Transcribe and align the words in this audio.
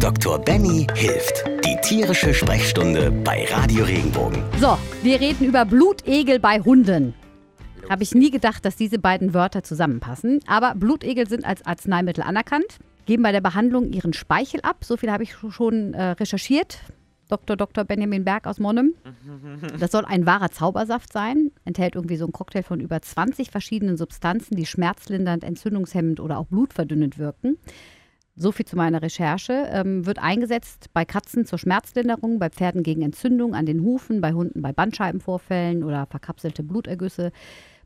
Dr. 0.00 0.38
Benny 0.38 0.86
hilft. 0.94 1.44
Die 1.64 1.76
tierische 1.82 2.32
Sprechstunde 2.32 3.10
bei 3.10 3.46
Radio 3.50 3.84
Regenbogen. 3.84 4.44
So, 4.60 4.78
wir 5.02 5.20
reden 5.20 5.44
über 5.44 5.64
Blutegel 5.64 6.38
bei 6.38 6.60
Hunden. 6.60 7.14
Habe 7.90 8.04
ich 8.04 8.14
nie 8.14 8.30
gedacht, 8.30 8.64
dass 8.64 8.76
diese 8.76 9.00
beiden 9.00 9.34
Wörter 9.34 9.64
zusammenpassen. 9.64 10.38
Aber 10.46 10.76
Blutegel 10.76 11.28
sind 11.28 11.44
als 11.44 11.66
Arzneimittel 11.66 12.22
anerkannt, 12.22 12.78
geben 13.06 13.24
bei 13.24 13.32
der 13.32 13.40
Behandlung 13.40 13.92
ihren 13.92 14.12
Speichel 14.12 14.60
ab. 14.60 14.84
So 14.84 14.96
viel 14.96 15.10
habe 15.10 15.24
ich 15.24 15.34
schon 15.50 15.94
äh, 15.94 16.10
recherchiert. 16.10 16.78
Dr. 17.28 17.56
Dr. 17.56 17.82
Benjamin 17.84 18.24
Berg 18.24 18.46
aus 18.46 18.60
Monnem. 18.60 18.94
Das 19.80 19.90
soll 19.90 20.04
ein 20.04 20.26
wahrer 20.26 20.50
Zaubersaft 20.50 21.12
sein. 21.12 21.50
Enthält 21.64 21.96
irgendwie 21.96 22.16
so 22.16 22.24
einen 22.24 22.32
Cocktail 22.32 22.62
von 22.62 22.78
über 22.78 23.02
20 23.02 23.50
verschiedenen 23.50 23.96
Substanzen, 23.96 24.54
die 24.54 24.66
schmerzlindernd, 24.66 25.42
entzündungshemmend 25.42 26.20
oder 26.20 26.38
auch 26.38 26.46
blutverdünnend 26.46 27.18
wirken. 27.18 27.58
So 28.38 28.52
viel 28.52 28.66
zu 28.66 28.76
meiner 28.76 29.02
Recherche. 29.02 29.68
Ähm, 29.72 30.06
wird 30.06 30.18
eingesetzt 30.18 30.86
bei 30.92 31.04
Katzen 31.04 31.44
zur 31.44 31.58
Schmerzlinderung, 31.58 32.38
bei 32.38 32.50
Pferden 32.50 32.82
gegen 32.82 33.02
Entzündung 33.02 33.54
an 33.54 33.66
den 33.66 33.82
Hufen, 33.82 34.20
bei 34.20 34.32
Hunden 34.32 34.62
bei 34.62 34.72
Bandscheibenvorfällen 34.72 35.82
oder 35.82 36.06
verkapselte 36.06 36.62
Blutergüsse. 36.62 37.32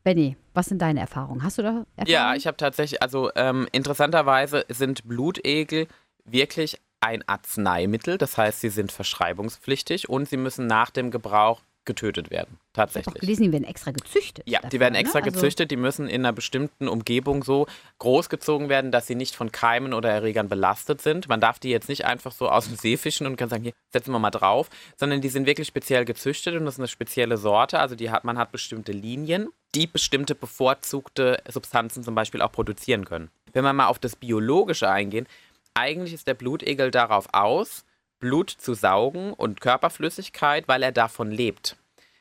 Benny, 0.04 0.36
was 0.52 0.66
sind 0.66 0.82
deine 0.82 1.00
Erfahrungen? 1.00 1.42
Hast 1.42 1.58
du 1.58 1.62
da 1.62 1.86
Erfahrungen? 1.96 2.06
Ja, 2.06 2.34
ich 2.34 2.46
habe 2.46 2.56
tatsächlich, 2.56 3.02
also 3.02 3.30
ähm, 3.34 3.66
interessanterweise 3.72 4.64
sind 4.68 5.08
Blutegel 5.08 5.86
wirklich 6.24 6.78
ein 7.00 7.26
Arzneimittel. 7.26 8.18
Das 8.18 8.36
heißt, 8.36 8.60
sie 8.60 8.68
sind 8.68 8.92
verschreibungspflichtig 8.92 10.08
und 10.08 10.28
sie 10.28 10.36
müssen 10.36 10.66
nach 10.66 10.90
dem 10.90 11.10
Gebrauch 11.10 11.62
getötet 11.84 12.30
werden. 12.30 12.58
Ich 12.60 12.72
Tatsächlich. 12.74 13.14
gelesen, 13.20 13.42
die 13.44 13.52
werden 13.52 13.64
extra 13.64 13.90
gezüchtet. 13.90 14.44
Ja, 14.48 14.58
dafür, 14.58 14.70
die 14.70 14.80
werden 14.80 14.92
ne? 14.94 15.00
extra 15.00 15.18
Also- 15.18 15.30
gezüchtet, 15.30 15.70
die 15.70 15.76
müssen 15.76 16.08
in 16.08 16.22
einer 16.22 16.32
bestimmten 16.32 16.88
Umgebung 16.88 17.42
so 17.42 17.66
großgezogen 17.98 18.68
werden, 18.68 18.92
dass 18.92 19.06
sie 19.06 19.14
nicht 19.14 19.34
von 19.34 19.50
Keimen 19.52 19.92
oder 19.94 20.10
Erregern 20.10 20.48
belastet 20.48 21.02
sind. 21.02 21.28
Man 21.28 21.40
darf 21.40 21.58
die 21.58 21.70
jetzt 21.70 21.88
nicht 21.88 22.04
einfach 22.04 22.32
so 22.32 22.48
aus 22.48 22.66
dem 22.68 22.76
See 22.76 22.96
fischen 22.96 23.26
und 23.26 23.36
kann 23.36 23.48
sagen, 23.48 23.64
hier, 23.64 23.72
setzen 23.92 24.12
wir 24.12 24.18
mal 24.18 24.30
drauf, 24.30 24.68
sondern 24.96 25.20
die 25.20 25.28
sind 25.28 25.46
wirklich 25.46 25.68
speziell 25.68 26.04
gezüchtet 26.04 26.54
und 26.56 26.64
das 26.64 26.74
ist 26.74 26.80
eine 26.80 26.88
spezielle 26.88 27.36
Sorte. 27.36 27.78
Also 27.80 27.94
die 27.94 28.10
hat, 28.10 28.24
man 28.24 28.38
hat 28.38 28.52
bestimmte 28.52 28.92
Linien, 28.92 29.48
die 29.74 29.86
bestimmte 29.86 30.34
bevorzugte 30.34 31.42
Substanzen 31.48 32.02
zum 32.02 32.14
Beispiel 32.14 32.42
auch 32.42 32.52
produzieren 32.52 33.04
können. 33.04 33.30
Wenn 33.52 33.64
wir 33.64 33.72
mal 33.72 33.86
auf 33.86 33.98
das 33.98 34.16
Biologische 34.16 34.88
eingehen, 34.88 35.26
eigentlich 35.74 36.12
ist 36.12 36.26
der 36.26 36.34
Blutegel 36.34 36.90
darauf 36.90 37.28
aus, 37.32 37.84
Blut 38.22 38.50
zu 38.50 38.74
saugen 38.74 39.32
und 39.32 39.60
Körperflüssigkeit, 39.60 40.68
weil 40.68 40.84
er 40.84 40.92
davon 40.92 41.32
lebt. 41.32 41.76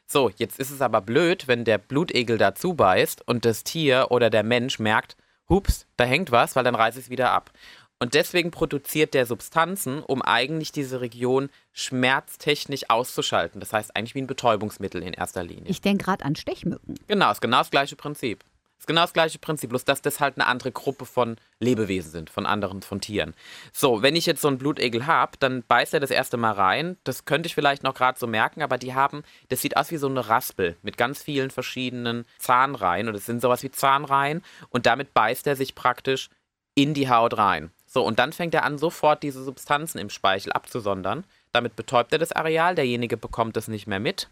So, 0.07 0.31
jetzt 0.35 0.59
ist 0.59 0.71
es 0.71 0.81
aber 0.81 0.99
blöd, 0.99 1.47
wenn 1.47 1.63
der 1.63 1.77
Blutegel 1.77 2.39
dazu 2.39 2.73
beißt 2.73 3.25
und 3.27 3.45
das 3.45 3.63
Tier 3.63 4.07
oder 4.09 4.31
der 4.31 4.41
Mensch 4.41 4.79
merkt, 4.79 5.15
hups, 5.47 5.85
da 5.97 6.03
hängt 6.03 6.31
was, 6.31 6.55
weil 6.55 6.63
dann 6.63 6.73
reißt 6.73 6.97
es 6.97 7.11
wieder 7.11 7.31
ab. 7.31 7.51
Und 7.99 8.15
deswegen 8.15 8.49
produziert 8.49 9.13
der 9.13 9.27
Substanzen, 9.27 10.01
um 10.01 10.23
eigentlich 10.23 10.71
diese 10.71 11.01
Region 11.01 11.51
schmerztechnisch 11.71 12.89
auszuschalten. 12.89 13.59
Das 13.59 13.71
heißt 13.71 13.95
eigentlich 13.95 14.15
wie 14.15 14.23
ein 14.23 14.27
Betäubungsmittel 14.27 15.03
in 15.03 15.13
erster 15.13 15.43
Linie. 15.43 15.69
Ich 15.69 15.81
denke 15.81 16.05
gerade 16.05 16.25
an 16.25 16.35
Stechmücken. 16.35 16.95
Genau, 17.07 17.31
ist 17.31 17.41
genau 17.41 17.59
das 17.59 17.69
gleiche 17.69 17.95
Prinzip. 17.95 18.43
Ist 18.81 18.87
genau 18.87 19.01
das 19.01 19.13
gleiche 19.13 19.37
Prinzip, 19.37 19.69
bloß 19.69 19.85
dass 19.85 20.01
das 20.01 20.19
halt 20.19 20.37
eine 20.37 20.47
andere 20.47 20.71
Gruppe 20.71 21.05
von 21.05 21.35
Lebewesen 21.59 22.09
sind, 22.09 22.31
von 22.31 22.47
anderen, 22.47 22.81
von 22.81 22.99
Tieren. 22.99 23.35
So, 23.71 24.01
wenn 24.01 24.15
ich 24.15 24.25
jetzt 24.25 24.41
so 24.41 24.47
einen 24.47 24.57
Blutegel 24.57 25.05
habe, 25.05 25.33
dann 25.37 25.61
beißt 25.61 25.93
er 25.93 25.99
das 25.99 26.09
erste 26.09 26.35
Mal 26.35 26.53
rein. 26.53 26.97
Das 27.03 27.25
könnte 27.25 27.45
ich 27.45 27.53
vielleicht 27.53 27.83
noch 27.83 27.93
gerade 27.93 28.17
so 28.17 28.25
merken, 28.25 28.63
aber 28.63 28.79
die 28.79 28.95
haben, 28.95 29.21
das 29.49 29.61
sieht 29.61 29.77
aus 29.77 29.91
wie 29.91 29.97
so 29.97 30.07
eine 30.07 30.27
Raspel 30.27 30.77
mit 30.81 30.97
ganz 30.97 31.21
vielen 31.21 31.51
verschiedenen 31.51 32.25
Zahnreihen 32.39 33.07
und 33.07 33.13
es 33.13 33.27
sind 33.27 33.39
sowas 33.39 33.61
wie 33.61 33.69
Zahnreihen 33.69 34.41
und 34.69 34.87
damit 34.87 35.13
beißt 35.13 35.45
er 35.45 35.55
sich 35.55 35.75
praktisch 35.75 36.31
in 36.73 36.95
die 36.95 37.07
Haut 37.07 37.37
rein. 37.37 37.69
So, 37.85 38.03
und 38.03 38.17
dann 38.17 38.33
fängt 38.33 38.55
er 38.55 38.63
an, 38.63 38.79
sofort 38.79 39.21
diese 39.21 39.43
Substanzen 39.43 39.99
im 39.99 40.09
Speichel 40.09 40.53
abzusondern. 40.53 41.23
Damit 41.51 41.75
betäubt 41.75 42.13
er 42.13 42.17
das 42.17 42.31
Areal, 42.31 42.73
derjenige 42.73 43.15
bekommt 43.15 43.57
es 43.57 43.67
nicht 43.67 43.85
mehr 43.85 43.99
mit 43.99 44.27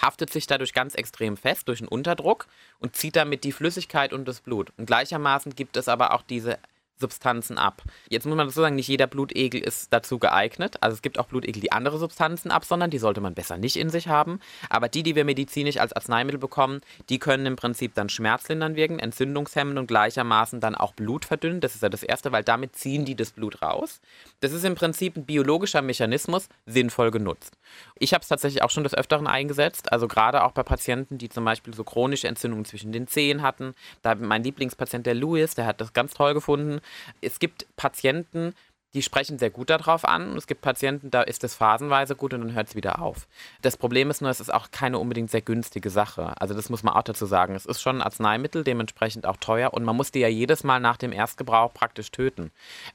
haftet 0.00 0.30
sich 0.30 0.46
dadurch 0.46 0.72
ganz 0.72 0.94
extrem 0.94 1.36
fest 1.36 1.68
durch 1.68 1.80
einen 1.80 1.88
Unterdruck 1.88 2.46
und 2.78 2.96
zieht 2.96 3.16
damit 3.16 3.44
die 3.44 3.52
Flüssigkeit 3.52 4.12
und 4.12 4.26
das 4.26 4.40
Blut. 4.40 4.72
Und 4.76 4.86
gleichermaßen 4.86 5.54
gibt 5.54 5.76
es 5.76 5.88
aber 5.88 6.14
auch 6.14 6.22
diese 6.22 6.58
Substanzen 7.00 7.58
ab. 7.58 7.82
Jetzt 8.08 8.26
muss 8.26 8.36
man 8.36 8.46
dazu 8.46 8.60
sagen, 8.60 8.76
nicht 8.76 8.88
jeder 8.88 9.06
Blutegel 9.06 9.60
ist 9.60 9.92
dazu 9.92 10.18
geeignet. 10.18 10.76
Also 10.80 10.94
es 10.94 11.02
gibt 11.02 11.18
auch 11.18 11.26
Blutegel, 11.26 11.60
die 11.60 11.72
andere 11.72 11.98
Substanzen 11.98 12.50
absondern, 12.50 12.90
die 12.90 12.98
sollte 12.98 13.20
man 13.20 13.34
besser 13.34 13.56
nicht 13.56 13.76
in 13.76 13.90
sich 13.90 14.08
haben. 14.08 14.40
Aber 14.68 14.88
die, 14.88 15.02
die 15.02 15.16
wir 15.16 15.24
medizinisch 15.24 15.78
als 15.78 15.92
Arzneimittel 15.92 16.38
bekommen, 16.38 16.80
die 17.08 17.18
können 17.18 17.46
im 17.46 17.56
Prinzip 17.56 17.94
dann 17.94 18.08
schmerzlindernd 18.08 18.76
wirken, 18.76 18.98
entzündungshemmend 18.98 19.78
und 19.78 19.86
gleichermaßen 19.86 20.60
dann 20.60 20.74
auch 20.74 20.92
Blut 20.92 21.24
verdünnen. 21.24 21.60
Das 21.60 21.74
ist 21.74 21.82
ja 21.82 21.88
das 21.88 22.02
Erste, 22.02 22.32
weil 22.32 22.44
damit 22.44 22.76
ziehen 22.76 23.04
die 23.04 23.14
das 23.14 23.30
Blut 23.30 23.62
raus. 23.62 24.00
Das 24.40 24.52
ist 24.52 24.64
im 24.64 24.74
Prinzip 24.74 25.16
ein 25.16 25.24
biologischer 25.24 25.82
Mechanismus, 25.82 26.48
sinnvoll 26.66 27.10
genutzt. 27.10 27.56
Ich 27.98 28.14
habe 28.14 28.22
es 28.22 28.28
tatsächlich 28.28 28.62
auch 28.62 28.70
schon 28.70 28.84
des 28.84 28.94
Öfteren 28.94 29.26
eingesetzt, 29.26 29.92
also 29.92 30.08
gerade 30.08 30.44
auch 30.44 30.52
bei 30.52 30.62
Patienten, 30.62 31.18
die 31.18 31.28
zum 31.28 31.44
Beispiel 31.44 31.74
so 31.74 31.84
chronische 31.84 32.28
Entzündungen 32.28 32.64
zwischen 32.64 32.92
den 32.92 33.06
Zehen 33.06 33.42
hatten. 33.42 33.74
Da 34.02 34.14
mein 34.14 34.42
Lieblingspatient, 34.42 35.06
der 35.06 35.14
Louis, 35.14 35.54
der 35.54 35.66
hat 35.66 35.80
das 35.80 35.92
ganz 35.92 36.14
toll 36.14 36.34
gefunden. 36.34 36.80
Es 37.20 37.38
gibt 37.38 37.66
Patienten, 37.76 38.54
die 38.94 39.02
sprechen 39.02 39.38
sehr 39.38 39.50
gut 39.50 39.70
darauf 39.70 40.04
an 40.04 40.36
es 40.36 40.46
gibt 40.46 40.62
Patienten, 40.62 41.10
da 41.10 41.22
ist 41.22 41.44
es 41.44 41.54
phasenweise 41.54 42.16
gut 42.16 42.34
und 42.34 42.40
dann 42.40 42.54
hört 42.54 42.68
es 42.68 42.74
wieder 42.74 43.00
auf. 43.00 43.28
Das 43.62 43.76
Problem 43.76 44.10
ist 44.10 44.20
nur, 44.20 44.30
es 44.30 44.40
ist 44.40 44.52
auch 44.52 44.70
keine 44.70 44.98
unbedingt 44.98 45.30
sehr 45.30 45.42
günstige 45.42 45.90
Sache. 45.90 46.32
Also 46.40 46.54
das 46.54 46.70
muss 46.70 46.82
man 46.82 46.94
auch 46.94 47.02
dazu 47.02 47.26
sagen. 47.26 47.54
Es 47.54 47.66
ist 47.66 47.80
schon 47.80 47.98
ein 47.98 48.02
Arzneimittel, 48.02 48.64
dementsprechend 48.64 49.26
auch 49.26 49.36
teuer 49.36 49.72
und 49.72 49.84
man 49.84 49.96
muss 49.96 50.10
die 50.10 50.20
ja 50.20 50.28
jedes 50.28 50.64
Mal 50.64 50.80
nach 50.80 50.96
dem 50.96 51.12
Erstgebrauch 51.12 51.72
praktisch 51.72 52.10
töten. 52.10 52.50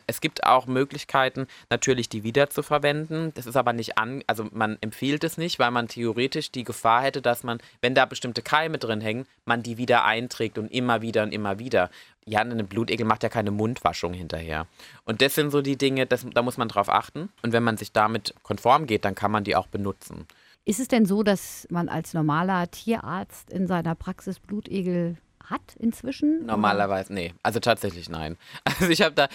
Es 0.08 0.22
gibt 0.22 0.46
auch 0.46 0.68
Möglichkeiten, 0.68 1.48
natürlich 1.70 2.10
die 2.10 2.24
wieder 2.24 2.50
zu 2.50 2.64
verwenden. 2.64 3.32
Das 3.36 3.46
ist 3.46 3.56
aber 3.56 3.74
nicht 3.74 3.98
an, 3.98 4.24
also 4.28 4.48
man 4.52 4.78
empfiehlt 4.82 5.24
es 5.24 5.38
nicht, 5.38 5.60
weil 5.60 5.72
man 5.72 5.88
theoretisch 5.88 6.52
die 6.52 6.64
Gefahr 6.64 7.04
hätte, 7.04 7.22
dass 7.22 7.44
man, 7.44 7.60
wenn 7.82 7.96
da 7.96 8.06
bestimmte 8.06 8.42
Keime 8.42 8.78
drin 8.78 9.02
hängen, 9.02 9.26
man 9.46 9.64
die 9.64 9.78
wieder 9.78 10.04
einträgt 10.04 10.58
und 10.58 10.68
immer 10.72 11.02
wieder 11.02 11.24
und 11.24 11.32
immer 11.32 11.60
wieder. 11.60 11.90
Ja, 12.28 12.42
ein 12.42 12.68
Blutegel 12.68 13.06
macht 13.06 13.22
ja 13.22 13.30
keine 13.30 13.52
Mundwaschung 13.52 14.14
hinterher. 14.14 14.66
Und 15.04 15.22
das 15.22 15.36
sind 15.36 15.52
so 15.52 15.62
die 15.62 15.78
Dinge, 15.78 16.08
das, 16.08 16.26
da 16.34 16.42
muss 16.42 16.58
man 16.58 16.68
drauf 16.68 16.90
achten. 16.90 17.30
Und 17.44 17.54
wenn 17.54 17.64
man 17.64 17.78
sich 17.78 17.92
damit 17.92 18.34
konform 18.42 18.88
geht, 18.88 19.06
dann 19.06 19.14
kann 19.14 19.30
man 19.30 19.44
die 19.44 19.56
auch 19.56 19.68
benutzen. 19.68 20.26
Ist 20.66 20.80
es 20.80 20.88
denn 20.88 21.06
so, 21.06 21.22
dass 21.22 21.68
man 21.70 21.88
als 21.88 22.16
normaler 22.16 22.72
Tierarzt 22.72 23.52
in 23.52 23.68
seiner 23.68 23.94
Praxis 23.94 24.40
Blutegel 24.40 25.18
hat 25.50 25.76
inzwischen? 25.80 26.46
Normalerweise, 26.46 27.14
nee. 27.14 27.34
Also 27.44 27.60
tatsächlich 27.60 28.10
nein. 28.10 28.38
Also 28.66 28.92
ich 28.92 29.02
habe 29.02 29.16
da, 29.16 29.30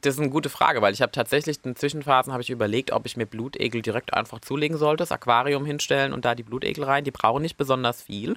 das 0.00 0.14
ist 0.14 0.20
eine 0.20 0.30
gute 0.30 0.48
Frage, 0.48 0.82
weil 0.82 0.92
ich 0.92 1.00
habe 1.00 1.12
tatsächlich 1.12 1.64
in 1.64 1.76
Zwischenphasen 1.76 2.32
habe 2.32 2.42
ich 2.42 2.50
überlegt, 2.50 2.90
ob 2.90 3.06
ich 3.06 3.16
mir 3.16 3.26
Blutegel 3.26 3.82
direkt 3.82 4.14
einfach 4.14 4.40
zulegen 4.40 4.76
sollte, 4.76 5.02
das 5.02 5.12
Aquarium 5.12 5.64
hinstellen 5.64 6.12
und 6.12 6.24
da 6.24 6.34
die 6.34 6.42
Blutegel 6.42 6.84
rein. 6.84 7.04
Die 7.04 7.12
brauchen 7.12 7.42
nicht 7.42 7.56
besonders 7.56 8.02
viel. 8.02 8.36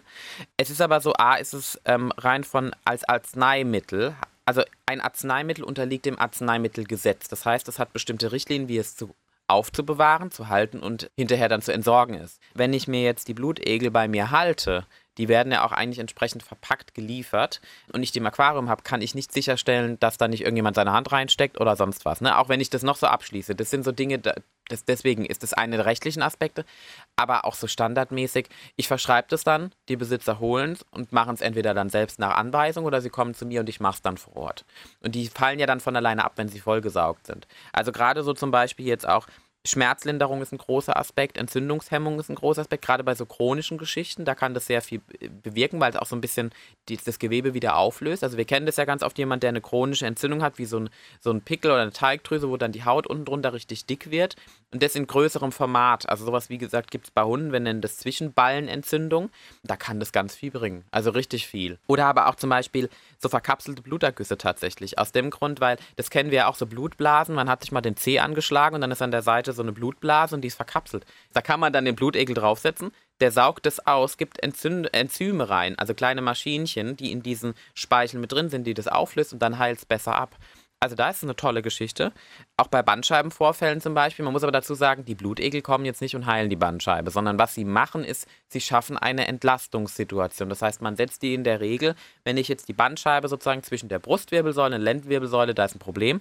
Es 0.57 0.69
ist 0.69 0.81
aber 0.81 1.01
so, 1.01 1.13
A, 1.13 1.35
ist 1.35 1.53
es 1.53 1.81
ähm, 1.85 2.11
rein 2.17 2.43
von 2.43 2.71
als 2.85 3.03
Arzneimittel. 3.07 4.15
Also 4.45 4.61
ein 4.85 5.01
Arzneimittel 5.01 5.63
unterliegt 5.63 6.05
dem 6.05 6.19
Arzneimittelgesetz. 6.19 7.29
Das 7.29 7.45
heißt, 7.45 7.67
es 7.67 7.79
hat 7.79 7.93
bestimmte 7.93 8.31
Richtlinien, 8.31 8.67
wie 8.67 8.77
es 8.77 8.95
zu 8.95 9.15
aufzubewahren, 9.47 10.31
zu 10.31 10.49
halten 10.49 10.79
und 10.79 11.11
hinterher 11.17 11.49
dann 11.49 11.61
zu 11.61 11.73
entsorgen 11.73 12.15
ist. 12.15 12.39
Wenn 12.53 12.73
ich 12.73 12.87
mir 12.87 13.03
jetzt 13.03 13.27
die 13.27 13.33
Blutegel 13.33 13.91
bei 13.91 14.07
mir 14.07 14.31
halte, 14.31 14.85
die 15.17 15.27
werden 15.27 15.51
ja 15.51 15.65
auch 15.65 15.71
eigentlich 15.71 15.99
entsprechend 15.99 16.43
verpackt 16.43 16.93
geliefert 16.93 17.61
und 17.93 18.03
ich 18.03 18.11
die 18.11 18.19
im 18.19 18.25
Aquarium 18.25 18.69
habe, 18.69 18.83
kann 18.83 19.01
ich 19.01 19.15
nicht 19.15 19.31
sicherstellen, 19.31 19.99
dass 19.99 20.17
da 20.17 20.27
nicht 20.27 20.41
irgendjemand 20.41 20.75
seine 20.75 20.91
Hand 20.91 21.11
reinsteckt 21.11 21.59
oder 21.59 21.75
sonst 21.75 22.05
was. 22.05 22.21
Ne? 22.21 22.37
Auch 22.37 22.49
wenn 22.49 22.61
ich 22.61 22.69
das 22.69 22.83
noch 22.83 22.95
so 22.97 23.07
abschließe. 23.07 23.55
Das 23.55 23.69
sind 23.69 23.83
so 23.83 23.91
Dinge, 23.91 24.19
da- 24.19 24.35
das, 24.69 24.85
deswegen 24.85 25.25
ist 25.25 25.43
das 25.43 25.53
eine 25.53 25.75
der 25.75 25.85
rechtlichen 25.85 26.21
Aspekte, 26.21 26.65
aber 27.15 27.45
auch 27.45 27.53
so 27.55 27.67
standardmäßig. 27.67 28.47
Ich 28.75 28.87
verschreibe 28.87 29.27
das 29.29 29.43
dann, 29.43 29.73
die 29.89 29.97
Besitzer 29.97 30.39
holen 30.39 30.71
es 30.73 30.85
und 30.91 31.11
machen 31.11 31.35
es 31.35 31.41
entweder 31.41 31.73
dann 31.73 31.89
selbst 31.89 32.17
nach 32.17 32.35
Anweisung 32.37 32.85
oder 32.85 33.01
sie 33.01 33.09
kommen 33.09 33.33
zu 33.33 33.45
mir 33.45 33.59
und 33.59 33.69
ich 33.69 33.79
mache 33.79 33.95
es 33.95 34.01
dann 34.01 34.17
vor 34.17 34.35
Ort. 34.37 34.65
Und 35.01 35.15
die 35.15 35.27
fallen 35.27 35.59
ja 35.59 35.67
dann 35.67 35.79
von 35.81 35.95
alleine 35.95 36.23
ab, 36.23 36.33
wenn 36.37 36.47
sie 36.47 36.59
vollgesaugt 36.59 37.27
sind. 37.27 37.45
Also 37.73 37.91
gerade 37.91 38.23
so 38.23 38.33
zum 38.33 38.51
Beispiel 38.51 38.87
jetzt 38.87 39.07
auch 39.07 39.27
Schmerzlinderung 39.65 40.41
ist 40.41 40.51
ein 40.51 40.57
großer 40.57 40.97
Aspekt, 40.97 41.37
Entzündungshemmung 41.37 42.19
ist 42.19 42.29
ein 42.29 42.35
großer 42.35 42.61
Aspekt, 42.61 42.83
gerade 42.83 43.03
bei 43.03 43.15
so 43.15 43.25
chronischen 43.25 43.77
Geschichten, 43.77 44.25
da 44.25 44.35
kann 44.35 44.53
das 44.53 44.65
sehr 44.65 44.81
viel 44.81 44.99
äh, 45.19 45.29
bewirken, 45.29 45.79
weil 45.79 45.91
es 45.91 45.95
auch 45.95 46.05
so 46.05 46.17
ein 46.17 46.21
bisschen 46.21 46.51
die, 46.89 46.97
das 46.97 47.17
Gewebe 47.17 47.53
wieder 47.53 47.77
auflöst. 47.77 48.25
Also 48.25 48.37
wir 48.37 48.43
kennen 48.43 48.65
das 48.65 48.75
ja 48.75 48.83
ganz 48.83 49.03
oft, 49.03 49.17
jemand, 49.17 49.41
der 49.41 49.49
eine 49.49 49.61
chronische 49.61 50.05
Entzündung 50.05 50.43
hat, 50.43 50.57
wie 50.57 50.65
so 50.65 50.81
ein, 50.81 50.89
so 51.21 51.31
ein 51.31 51.41
Pickel 51.41 51.71
oder 51.71 51.81
eine 51.81 51.93
Teigdrüse, 51.93 52.49
wo 52.49 52.57
dann 52.57 52.73
die 52.73 52.83
Haut 52.83 53.07
unten 53.07 53.23
drunter 53.23 53.53
richtig 53.53 53.85
dick 53.85 54.11
wird 54.11 54.35
und 54.73 54.83
das 54.83 54.95
in 54.95 55.07
größerem 55.07 55.53
Format. 55.53 56.09
Also 56.09 56.25
sowas, 56.25 56.49
wie 56.49 56.57
gesagt, 56.57 56.91
gibt 56.91 57.05
es 57.05 57.11
bei 57.11 57.23
Hunden, 57.23 57.53
wir 57.53 57.61
nennen 57.61 57.79
das 57.79 57.97
Zwischenballenentzündung, 57.97 59.29
da 59.63 59.77
kann 59.77 60.01
das 60.01 60.11
ganz 60.11 60.35
viel 60.35 60.51
bringen, 60.51 60.83
also 60.91 61.11
richtig 61.11 61.47
viel. 61.47 61.79
Oder 61.87 62.07
aber 62.07 62.27
auch 62.27 62.35
zum 62.35 62.49
Beispiel 62.49 62.89
so 63.17 63.29
verkapselte 63.29 63.81
Blutergüsse 63.81 64.37
tatsächlich, 64.37 64.99
aus 64.99 65.13
dem 65.13 65.29
Grund, 65.29 65.61
weil 65.61 65.77
das 65.95 66.09
kennen 66.09 66.31
wir 66.31 66.39
ja 66.39 66.47
auch 66.47 66.55
so 66.55 66.65
Blutblasen, 66.65 67.33
man 67.33 67.49
hat 67.49 67.61
sich 67.61 67.71
mal 67.71 67.79
den 67.79 67.95
Zeh 67.95 68.19
angeschlagen 68.19 68.75
und 68.75 68.81
dann 68.81 68.91
ist 68.91 69.01
an 69.01 69.11
der 69.11 69.21
Seite 69.21 69.52
so 69.53 69.61
eine 69.61 69.71
Blutblase 69.71 70.35
und 70.35 70.41
die 70.41 70.47
ist 70.47 70.55
verkapselt. 70.55 71.05
Da 71.33 71.41
kann 71.41 71.59
man 71.59 71.73
dann 71.73 71.85
den 71.85 71.95
Blutegel 71.95 72.35
draufsetzen, 72.35 72.91
der 73.19 73.31
saugt 73.31 73.65
es 73.65 73.85
aus, 73.85 74.17
gibt 74.17 74.41
Enzyn 74.43 74.85
Enzyme 74.85 75.47
rein, 75.49 75.77
also 75.77 75.93
kleine 75.93 76.21
Maschinchen, 76.21 76.97
die 76.97 77.11
in 77.11 77.23
diesen 77.23 77.53
Speicheln 77.73 78.21
mit 78.21 78.31
drin 78.31 78.49
sind, 78.49 78.65
die 78.67 78.73
das 78.73 78.87
auflöst 78.87 79.33
und 79.33 79.39
dann 79.41 79.59
heilt 79.59 79.79
es 79.79 79.85
besser 79.85 80.15
ab. 80.15 80.35
also 80.83 80.97
da 80.97 81.09
ist 81.09 81.17
es 81.17 81.23
eine 81.23 81.37
tolle 81.37 81.61
Geschichte. 81.61 82.11
Auch 82.57 82.67
bei 82.67 82.83
Bandscheibenvorfällen 82.83 83.79
zum 83.79 83.93
Beispiel. 83.93 84.25
Man 84.25 84.33
muss 84.33 84.43
aber 84.43 84.51
dazu 84.51 84.73
sagen, 84.73 85.05
die 85.05 85.15
Blutegel 85.15 85.61
kommen 85.61 85.85
jetzt 85.85 86.01
nicht 86.01 86.13
und 86.13 86.25
heilen 86.25 86.49
die 86.49 86.57
Bandscheibe, 86.57 87.09
sondern 87.09 87.39
was 87.39 87.55
sie 87.55 87.63
machen, 87.63 88.03
ist, 88.03 88.27
sie 88.49 88.59
schaffen 88.59 88.97
eine 88.97 89.27
Entlastungssituation. 89.27 90.49
Das 90.49 90.61
heißt, 90.61 90.81
man 90.81 90.97
setzt 90.97 91.21
die 91.21 91.33
in 91.35 91.45
der 91.45 91.61
Regel, 91.61 91.95
wenn 92.25 92.35
ich 92.35 92.49
jetzt 92.49 92.67
die 92.67 92.73
Bandscheibe 92.73 93.29
sozusagen 93.29 93.63
zwischen 93.63 93.87
der 93.87 93.99
Brustwirbelsäule 93.99 94.75
und 94.75 94.81
Lendenwirbelsäule, 94.81 95.53
da 95.53 95.63
ist 95.63 95.75
ein 95.75 95.79
Problem, 95.79 96.19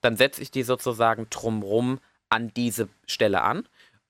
dann 0.00 0.16
setze 0.16 0.42
ich 0.42 0.52
die 0.52 0.62
sozusagen 0.62 1.26
drumrum 1.30 1.98
an 2.34 2.52
diese 2.54 2.88
Stelle 3.06 3.42
an. 3.42 3.66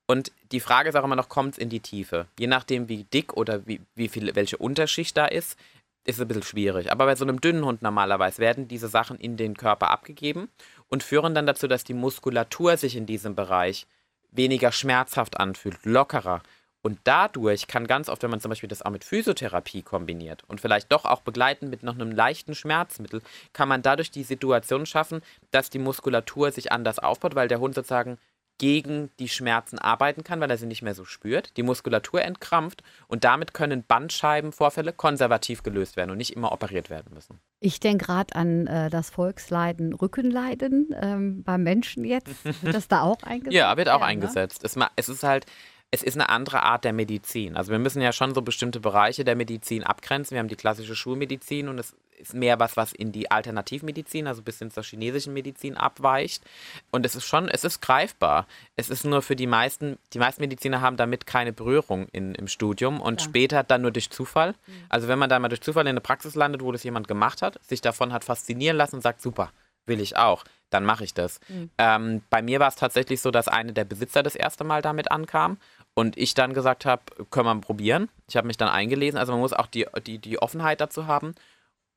Und 0.07 0.33
die 0.53 0.61
Frage 0.61 0.89
ist 0.89 0.97
auch 0.97 1.05
immer 1.05 1.17
noch, 1.17 1.29
kommt 1.29 1.55
es 1.55 1.59
in 1.59 1.71
die 1.71 1.81
Tiefe? 1.81 2.27
Je 2.39 2.47
nachdem, 2.47 2.89
wie 2.89 3.05
dick 3.05 3.35
oder 3.35 3.67
wie, 3.67 3.81
wie 3.95 4.09
viel, 4.09 4.35
welche 4.35 4.59
Unterschicht 4.59 5.17
da 5.17 5.27
ist, 5.27 5.59
ist 6.05 6.17
es 6.17 6.21
ein 6.21 6.29
bisschen 6.29 6.43
schwierig. 6.43 6.93
Aber 6.93 7.07
bei 7.07 7.17
so 7.17 7.25
einem 7.25 7.41
dünnen 7.41 7.65
Hund 7.65 7.81
normalerweise 7.81 8.39
werden 8.39 8.69
diese 8.69 8.89
Sachen 8.89 9.19
in 9.19 9.37
den 9.37 9.57
Körper 9.57 9.91
abgegeben 9.91 10.49
und 10.89 11.03
führen 11.03 11.35
dann 11.35 11.47
dazu, 11.47 11.67
dass 11.67 11.85
die 11.85 11.95
Muskulatur 11.95 12.77
sich 12.77 12.97
in 12.97 13.07
diesem 13.07 13.35
Bereich 13.35 13.87
weniger 14.31 14.73
schmerzhaft 14.73 15.39
anfühlt, 15.39 15.79
lockerer. 15.85 16.43
Und 16.85 16.99
dadurch 17.05 17.67
kann 17.67 17.87
ganz 17.87 18.11
oft, 18.11 18.23
wenn 18.23 18.31
man 18.31 18.41
zum 18.41 18.51
Beispiel 18.51 18.69
das 18.69 18.83
auch 18.83 18.91
mit 18.91 19.05
Physiotherapie 19.05 19.81
kombiniert 19.81 20.45
und 20.49 20.61
vielleicht 20.61 20.93
doch 20.93 21.07
auch 21.07 21.23
begleiten 21.23 21.71
mit 21.71 21.83
noch 21.83 21.95
einem 21.95 22.13
leichten 22.13 22.55
Schmerzmittel, 22.55 23.23
kann 23.55 23.71
man 23.71 23.81
dadurch 23.81 24.11
die 24.11 24.23
Situation 24.23 24.85
schaffen, 24.85 25.23
dass 25.51 25.71
die 25.71 25.79
Muskulatur 25.79 26.53
sich 26.53 26.73
anders 26.73 26.99
aufbaut, 26.99 27.37
weil 27.37 27.49
der 27.49 27.59
Hund 27.59 27.75
sozusagen 27.75 28.19
gegen 28.59 29.11
die 29.19 29.31
Schmerzen 29.31 29.79
arbeiten 29.79 30.25
kann, 30.25 30.41
weil 30.41 30.51
er 30.51 30.59
sie 30.59 30.67
nicht 30.67 30.83
mehr 30.83 30.95
so 30.95 31.07
spürt, 31.07 31.57
die 31.57 31.63
Muskulatur 31.63 32.21
entkrampft 32.21 32.83
und 33.09 33.25
damit 33.25 33.55
können 33.55 33.83
Bandscheibenvorfälle 33.83 34.93
konservativ 34.93 35.63
gelöst 35.63 35.97
werden 35.97 36.11
und 36.11 36.19
nicht 36.19 36.37
immer 36.37 36.53
operiert 36.53 36.91
werden 36.91 37.15
müssen. 37.15 37.41
Ich 37.61 37.81
denke 37.81 38.05
gerade 38.05 38.37
an 38.37 38.67
äh, 38.67 38.91
das 38.91 39.09
Volksleiden, 39.09 39.95
Rückenleiden 39.95 40.95
ähm, 41.01 41.43
beim 41.43 41.63
Menschen 41.63 42.05
jetzt. 42.05 42.45
Wird 42.45 42.75
das 42.75 42.89
da 42.89 43.01
auch 43.01 43.23
eingesetzt? 43.23 43.57
ja, 43.57 43.75
wird 43.79 43.89
auch 43.89 44.01
ne? 44.01 44.07
eingesetzt. 44.07 44.63
Es, 44.65 44.77
es 44.97 45.09
ist 45.09 45.23
halt, 45.23 45.47
es 45.95 46.03
ist 46.03 46.17
eine 46.17 46.29
andere 46.29 46.65
Art 46.65 46.85
der 46.85 46.93
Medizin. 46.93 47.57
Also 47.57 47.71
wir 47.71 47.79
müssen 47.79 48.03
ja 48.03 48.13
schon 48.13 48.35
so 48.35 48.43
bestimmte 48.43 48.81
Bereiche 48.81 49.25
der 49.25 49.37
Medizin 49.37 49.85
abgrenzen. 49.85 50.35
Wir 50.35 50.41
haben 50.41 50.49
die 50.49 50.57
klassische 50.57 50.97
Schulmedizin 50.97 51.69
und 51.69 51.79
es 51.79 51.95
ist 52.19 52.35
mehr 52.35 52.59
was, 52.59 52.77
was 52.77 52.93
in 52.93 53.13
die 53.13 53.31
Alternativmedizin, 53.31 54.27
also 54.27 54.43
bis 54.43 54.59
hin 54.59 54.73
zur 54.73 54.83
chinesischen 54.83 55.33
Medizin 55.33 55.77
abweicht. 55.77 56.43
Und 56.91 57.07
es 57.07 57.15
ist 57.15 57.27
schon, 57.27 57.49
es 57.49 57.63
ist 57.63 57.81
greifbar. 57.81 58.49
Es 58.75 58.91
ist 58.91 59.05
nur 59.05 59.23
für 59.23 59.37
die 59.37 59.47
meisten, 59.47 59.97
die 60.13 60.19
meisten 60.19 60.43
Mediziner 60.43 60.81
haben 60.81 60.97
damit 60.97 61.27
keine 61.27 61.53
Berührung 61.53 62.09
in, 62.11 62.35
im 62.35 62.49
Studium 62.49 63.01
und 63.01 63.21
ja. 63.21 63.29
später 63.29 63.63
dann 63.63 63.83
nur 63.83 63.93
durch 63.93 64.11
Zufall. 64.11 64.55
Also 64.89 65.07
wenn 65.07 65.21
man 65.21 65.31
da 65.31 65.39
mal 65.39 65.49
durch 65.49 65.61
Zufall 65.61 65.85
in 65.85 65.91
eine 65.91 66.01
Praxis 66.01 66.35
landet, 66.35 66.61
wo 66.61 66.73
das 66.73 66.83
jemand 66.83 67.07
gemacht 67.07 67.41
hat, 67.41 67.65
sich 67.65 67.81
davon 67.81 68.13
hat 68.13 68.25
faszinieren 68.25 68.77
lassen 68.77 68.97
und 68.97 69.03
sagt, 69.03 69.23
super, 69.23 69.53
will 69.87 70.01
ich 70.01 70.17
auch, 70.17 70.45
dann 70.71 70.85
mache 70.85 71.05
ich 71.05 71.15
das. 71.15 71.41
Mhm. 71.49 71.71
Ähm, 71.79 72.23
bei 72.31 72.43
mir 72.43 72.59
war 72.59 72.69
es 72.69 72.77
tatsächlich 72.77 73.21
so, 73.21 73.31
dass 73.31 73.49
eine 73.49 73.73
der 73.73 73.85
Besitzer 73.85 74.23
das 74.23 74.35
erste 74.35 74.65
Mal 74.65 74.83
damit 74.83 75.11
ankam 75.11 75.59
und 75.95 76.19
ich 76.19 76.35
dann 76.35 76.55
gesagt 76.55 76.85
habe, 76.85 77.03
können 77.31 77.47
wir 77.47 77.61
probieren. 77.61 78.09
Ich 78.29 78.37
habe 78.37 78.47
mich 78.47 78.57
dann 78.57 78.69
eingelesen. 78.69 79.19
Also 79.19 79.33
man 79.33 79.41
muss 79.41 79.53
auch 79.53 79.69
die, 79.69 79.87
die, 80.07 80.19
die 80.19 80.41
Offenheit 80.41 80.81
dazu 80.81 81.07
haben. 81.07 81.35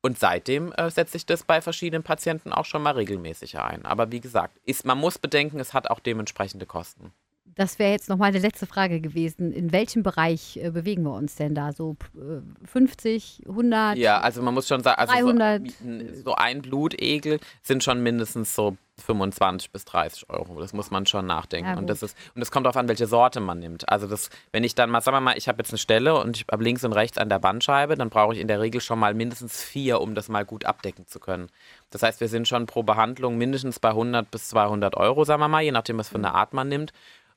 Und 0.00 0.18
seitdem 0.18 0.72
äh, 0.72 0.90
setze 0.90 1.16
ich 1.16 1.26
das 1.26 1.42
bei 1.42 1.60
verschiedenen 1.60 2.04
Patienten 2.04 2.52
auch 2.52 2.64
schon 2.64 2.82
mal 2.82 2.92
regelmäßig 2.94 3.58
ein. 3.58 3.84
Aber 3.84 4.12
wie 4.12 4.20
gesagt, 4.20 4.56
ist, 4.64 4.84
man 4.84 4.98
muss 4.98 5.18
bedenken, 5.18 5.58
es 5.58 5.74
hat 5.74 5.90
auch 5.90 5.98
dementsprechende 5.98 6.66
Kosten. 6.66 7.12
Das 7.58 7.80
wäre 7.80 7.90
jetzt 7.90 8.08
noch 8.08 8.18
meine 8.18 8.38
letzte 8.38 8.66
Frage 8.66 9.00
gewesen. 9.00 9.50
In 9.50 9.72
welchem 9.72 10.04
Bereich 10.04 10.58
äh, 10.58 10.70
bewegen 10.70 11.02
wir 11.02 11.14
uns 11.14 11.34
denn 11.34 11.56
da? 11.56 11.72
So 11.72 11.96
äh, 12.14 12.40
50, 12.64 13.46
100? 13.48 13.98
Ja, 13.98 14.20
also 14.20 14.42
man 14.42 14.54
muss 14.54 14.68
schon 14.68 14.84
sagen, 14.84 15.00
also 15.00 15.12
300. 15.12 15.68
So, 15.68 16.22
so 16.22 16.34
ein 16.36 16.62
Blutegel 16.62 17.40
sind 17.64 17.82
schon 17.82 18.00
mindestens 18.00 18.54
so 18.54 18.76
25 19.04 19.72
bis 19.72 19.84
30 19.86 20.30
Euro. 20.30 20.60
Das 20.60 20.72
muss 20.72 20.92
man 20.92 21.04
schon 21.06 21.26
nachdenken. 21.26 21.70
Ja, 21.70 21.78
und 21.78 21.90
das 21.90 22.04
ist 22.04 22.16
und 22.36 22.42
es 22.42 22.52
kommt 22.52 22.64
darauf 22.64 22.76
an, 22.76 22.86
welche 22.86 23.08
Sorte 23.08 23.40
man 23.40 23.58
nimmt. 23.58 23.88
Also 23.88 24.06
das, 24.06 24.30
wenn 24.52 24.62
ich 24.62 24.76
dann 24.76 24.88
mal, 24.88 25.00
sagen 25.00 25.16
wir 25.16 25.20
mal, 25.20 25.36
ich 25.36 25.48
habe 25.48 25.58
jetzt 25.58 25.70
eine 25.70 25.78
Stelle 25.78 26.16
und 26.16 26.36
ich 26.36 26.44
habe 26.48 26.62
links 26.62 26.84
und 26.84 26.92
rechts 26.92 27.18
an 27.18 27.28
der 27.28 27.40
Bandscheibe, 27.40 27.96
dann 27.96 28.08
brauche 28.08 28.34
ich 28.34 28.40
in 28.40 28.46
der 28.46 28.60
Regel 28.60 28.80
schon 28.80 29.00
mal 29.00 29.14
mindestens 29.14 29.64
vier, 29.64 30.00
um 30.00 30.14
das 30.14 30.28
mal 30.28 30.44
gut 30.44 30.64
abdecken 30.64 31.08
zu 31.08 31.18
können. 31.18 31.48
Das 31.90 32.04
heißt, 32.04 32.20
wir 32.20 32.28
sind 32.28 32.46
schon 32.46 32.66
pro 32.66 32.84
Behandlung 32.84 33.36
mindestens 33.36 33.80
bei 33.80 33.88
100 33.88 34.30
bis 34.30 34.48
200 34.50 34.96
Euro, 34.96 35.24
sagen 35.24 35.40
wir 35.40 35.48
mal, 35.48 35.62
je 35.62 35.72
nachdem, 35.72 35.98
was 35.98 36.10
für 36.10 36.18
eine 36.18 36.34
Art 36.34 36.52
man 36.52 36.68
nimmt. 36.68 36.92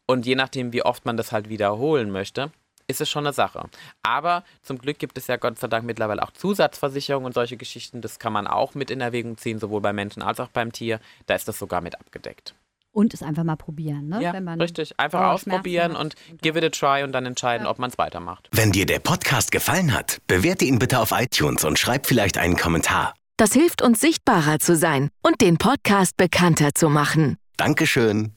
Und 0.07 0.25
je 0.25 0.35
nachdem, 0.35 0.73
wie 0.73 0.83
oft 0.83 1.05
man 1.05 1.17
das 1.17 1.31
halt 1.31 1.49
wiederholen 1.49 2.11
möchte, 2.11 2.51
ist 2.87 3.01
es 3.01 3.09
schon 3.09 3.25
eine 3.25 3.33
Sache. 3.33 3.69
Aber 4.03 4.43
zum 4.61 4.77
Glück 4.77 4.99
gibt 4.99 5.17
es 5.17 5.27
ja 5.27 5.37
Gott 5.37 5.57
sei 5.57 5.67
Dank 5.67 5.85
mittlerweile 5.85 6.21
auch 6.23 6.31
Zusatzversicherungen 6.31 7.27
und 7.27 7.33
solche 7.33 7.57
Geschichten. 7.57 8.01
Das 8.01 8.19
kann 8.19 8.33
man 8.33 8.47
auch 8.47 8.75
mit 8.75 8.91
in 8.91 9.01
Erwägung 9.01 9.37
ziehen, 9.37 9.59
sowohl 9.59 9.81
beim 9.81 9.95
Menschen 9.95 10.21
als 10.21 10.39
auch 10.39 10.49
beim 10.49 10.71
Tier. 10.71 10.99
Da 11.25 11.35
ist 11.35 11.47
das 11.47 11.57
sogar 11.57 11.81
mit 11.81 11.99
abgedeckt. 11.99 12.53
Und 12.93 13.13
es 13.13 13.23
einfach 13.23 13.45
mal 13.45 13.55
probieren, 13.55 14.09
ne? 14.09 14.21
Ja, 14.21 14.31
richtig. 14.31 14.99
Einfach 14.99 15.31
ausprobieren 15.31 15.95
und 15.95 16.15
give 16.41 16.59
it 16.59 16.65
a 16.65 16.69
try 16.69 17.03
und 17.03 17.13
dann 17.13 17.25
entscheiden, 17.25 17.63
ja. 17.63 17.71
ob 17.71 17.79
man 17.79 17.89
es 17.89 17.97
weitermacht. 17.97 18.49
Wenn 18.51 18.73
dir 18.73 18.85
der 18.85 18.99
Podcast 18.99 19.51
gefallen 19.51 19.93
hat, 19.93 20.17
bewerte 20.27 20.65
ihn 20.65 20.77
bitte 20.77 20.99
auf 20.99 21.11
iTunes 21.13 21.63
und 21.63 21.79
schreib 21.79 22.05
vielleicht 22.05 22.37
einen 22.37 22.57
Kommentar. 22.57 23.13
Das 23.37 23.53
hilft 23.53 23.81
uns 23.81 24.01
sichtbarer 24.01 24.59
zu 24.59 24.75
sein 24.75 25.09
und 25.21 25.39
den 25.39 25.57
Podcast 25.57 26.17
bekannter 26.17 26.75
zu 26.75 26.89
machen. 26.89 27.37
Dankeschön. 27.55 28.33